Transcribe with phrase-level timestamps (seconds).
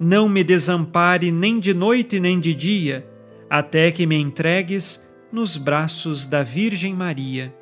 [0.00, 3.06] não me desampare nem de noite nem de dia,
[3.50, 7.54] até que me entregues nos braços da Virgem Maria.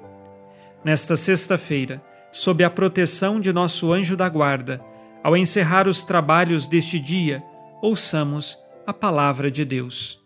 [0.84, 4.80] Nesta sexta-feira, sob a proteção de nosso anjo da guarda,
[5.24, 7.42] ao encerrar os trabalhos deste dia,
[7.82, 10.22] ouçamos a palavra de Deus.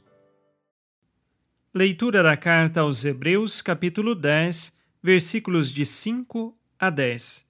[1.75, 7.47] Leitura da carta aos Hebreus, capítulo 10, versículos de 5 a 10.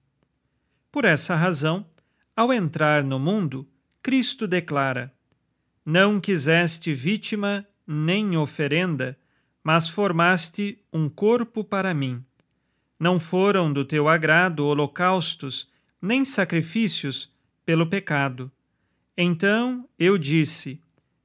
[0.89, 1.85] Por essa razão,
[2.33, 3.67] ao entrar no mundo,
[4.03, 5.13] Cristo declara:
[5.85, 9.17] Não quiseste vítima nem oferenda,
[9.63, 12.21] mas formaste um corpo para mim.
[12.99, 15.71] Não foram do teu agrado holocaustos,
[16.01, 17.33] nem sacrifícios
[17.65, 18.51] pelo pecado.
[19.17, 20.81] Então eu disse: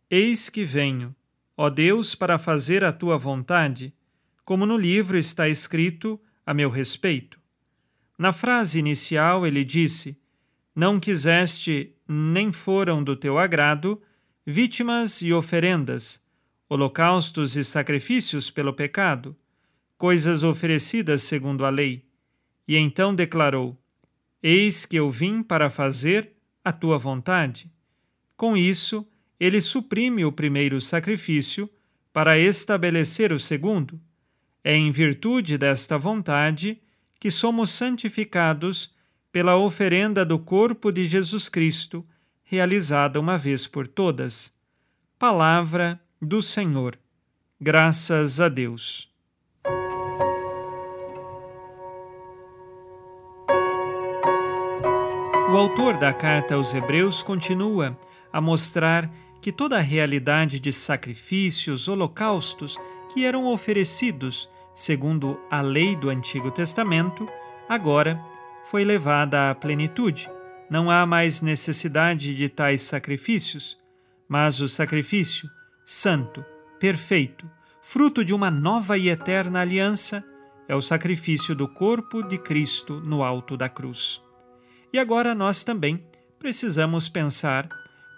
[0.08, 1.12] Eis que venho,
[1.56, 3.92] ó Deus, para fazer a tua vontade,
[4.44, 7.40] como no livro está escrito a meu respeito.
[8.16, 10.16] Na frase inicial ele disse:
[10.78, 14.00] Não quiseste, nem foram do teu agrado,
[14.46, 16.22] vítimas e oferendas,
[16.68, 19.36] holocaustos e sacrifícios pelo pecado
[19.96, 22.04] coisas oferecidas segundo a lei.
[22.68, 23.76] E então declarou:
[24.40, 26.30] Eis que eu vim para fazer
[26.64, 27.68] a tua vontade.
[28.36, 29.04] Com isso,
[29.40, 31.68] ele suprime o primeiro sacrifício
[32.12, 34.00] para estabelecer o segundo.
[34.62, 36.80] É em virtude desta vontade
[37.18, 38.96] que somos santificados
[39.32, 42.06] pela oferenda do corpo de Jesus Cristo,
[42.42, 44.52] realizada uma vez por todas.
[45.18, 46.98] Palavra do Senhor.
[47.60, 49.08] Graças a Deus.
[55.50, 57.98] O autor da carta aos Hebreus continua
[58.32, 59.10] a mostrar
[59.40, 62.76] que toda a realidade de sacrifícios, holocaustos
[63.12, 67.28] que eram oferecidos segundo a lei do Antigo Testamento,
[67.68, 68.22] agora
[68.70, 70.30] foi levada à plenitude.
[70.68, 73.78] Não há mais necessidade de tais sacrifícios,
[74.28, 75.48] mas o sacrifício
[75.86, 76.44] santo,
[76.78, 80.22] perfeito, fruto de uma nova e eterna aliança,
[80.68, 84.22] é o sacrifício do corpo de Cristo no alto da cruz.
[84.92, 86.04] E agora nós também
[86.38, 87.66] precisamos pensar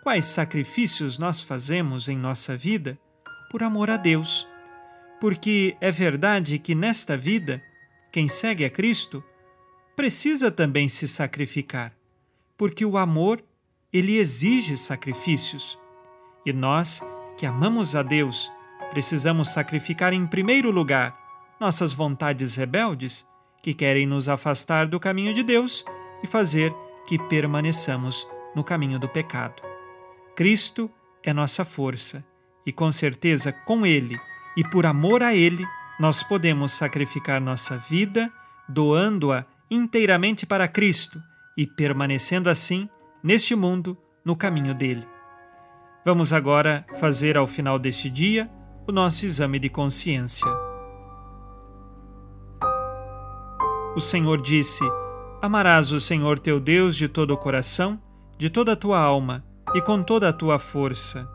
[0.02, 2.98] quais sacrifícios nós fazemos em nossa vida
[3.52, 4.48] por amor a Deus.
[5.20, 7.62] Porque é verdade que nesta vida,
[8.10, 9.22] quem segue a Cristo
[10.00, 11.92] precisa também se sacrificar,
[12.56, 13.44] porque o amor,
[13.92, 15.78] ele exige sacrifícios.
[16.46, 17.02] E nós,
[17.36, 18.50] que amamos a Deus,
[18.88, 21.14] precisamos sacrificar em primeiro lugar
[21.60, 23.26] nossas vontades rebeldes,
[23.62, 25.84] que querem nos afastar do caminho de Deus
[26.24, 26.74] e fazer
[27.06, 28.26] que permaneçamos
[28.56, 29.60] no caminho do pecado.
[30.34, 30.90] Cristo
[31.22, 32.24] é nossa força
[32.64, 34.18] e, com certeza, com Ele
[34.56, 35.66] e por amor a Ele,
[35.98, 38.32] nós podemos sacrificar nossa vida,
[38.66, 41.22] doando-a inteiramente para Cristo
[41.56, 42.88] e permanecendo assim
[43.22, 45.06] neste mundo no caminho dele.
[46.04, 48.50] Vamos agora fazer ao final deste dia
[48.88, 50.48] o nosso exame de consciência.
[53.94, 54.82] O Senhor disse:
[55.42, 58.00] Amarás o Senhor teu Deus de todo o coração,
[58.38, 59.44] de toda a tua alma
[59.74, 61.28] e com toda a tua força.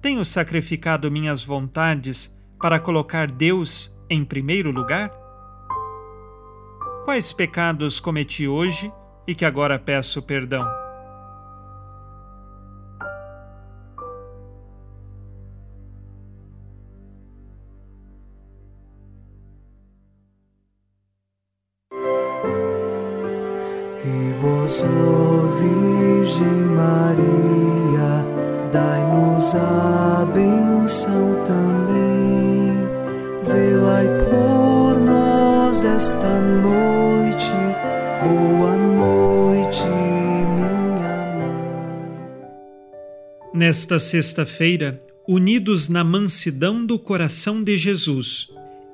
[0.00, 5.10] Tenho sacrificado minhas vontades para colocar Deus em primeiro lugar?
[7.04, 8.92] Quais pecados cometi hoje
[9.26, 10.66] e que agora peço perdão?
[24.04, 24.82] E vós,
[25.58, 28.24] Virgem Maria,
[28.72, 31.73] dai-nos a benção também
[35.96, 37.52] esta noite,
[38.20, 40.68] boa noite, minha
[41.36, 42.50] mãe.
[43.54, 44.98] Nesta sexta-feira,
[45.28, 48.48] unidos na mansidão do coração de Jesus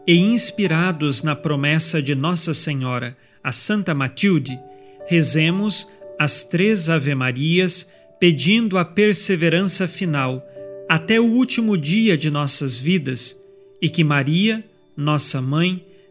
[0.06, 4.61] e inspirados na promessa de Nossa Senhora, a Santa Matilde,
[5.06, 5.88] rezemos
[6.19, 10.47] as três Ave-Marias pedindo a perseverança final
[10.87, 13.43] até o último dia de nossas vidas
[13.81, 14.62] e que Maria,
[14.94, 15.82] nossa mãe,